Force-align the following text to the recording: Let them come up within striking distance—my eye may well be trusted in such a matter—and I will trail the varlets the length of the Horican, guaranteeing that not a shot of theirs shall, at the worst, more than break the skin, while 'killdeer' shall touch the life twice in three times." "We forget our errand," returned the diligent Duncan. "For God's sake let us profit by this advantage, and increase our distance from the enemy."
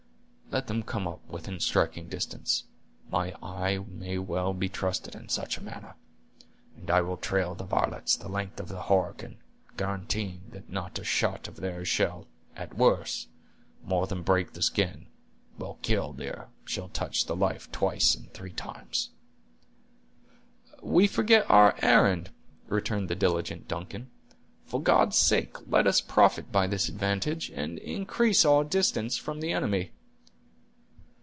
Let 0.53 0.67
them 0.67 0.83
come 0.83 1.07
up 1.07 1.25
within 1.29 1.61
striking 1.61 2.09
distance—my 2.09 3.35
eye 3.41 3.77
may 3.87 4.17
well 4.17 4.53
be 4.53 4.67
trusted 4.67 5.15
in 5.15 5.29
such 5.29 5.57
a 5.57 5.63
matter—and 5.63 6.91
I 6.91 6.99
will 6.99 7.15
trail 7.15 7.55
the 7.55 7.63
varlets 7.63 8.17
the 8.17 8.27
length 8.27 8.59
of 8.59 8.67
the 8.67 8.81
Horican, 8.81 9.37
guaranteeing 9.77 10.41
that 10.49 10.69
not 10.69 10.99
a 10.99 11.05
shot 11.05 11.47
of 11.47 11.55
theirs 11.55 11.87
shall, 11.87 12.27
at 12.53 12.71
the 12.71 12.75
worst, 12.75 13.29
more 13.85 14.07
than 14.07 14.23
break 14.23 14.51
the 14.51 14.61
skin, 14.61 15.05
while 15.55 15.75
'killdeer' 15.83 16.49
shall 16.65 16.89
touch 16.89 17.27
the 17.27 17.35
life 17.37 17.71
twice 17.71 18.13
in 18.13 18.25
three 18.33 18.51
times." 18.51 19.11
"We 20.83 21.07
forget 21.07 21.49
our 21.49 21.75
errand," 21.81 22.29
returned 22.67 23.07
the 23.09 23.15
diligent 23.15 23.69
Duncan. 23.69 24.11
"For 24.65 24.81
God's 24.83 25.15
sake 25.17 25.55
let 25.71 25.87
us 25.87 26.01
profit 26.01 26.51
by 26.51 26.67
this 26.67 26.89
advantage, 26.89 27.49
and 27.51 27.77
increase 27.77 28.43
our 28.43 28.65
distance 28.65 29.15
from 29.15 29.39
the 29.39 29.53
enemy." 29.53 29.93